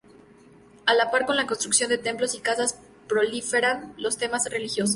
[0.87, 2.75] A la par con la construcción de templos y casas
[3.07, 4.89] proliferan los temas religiosos.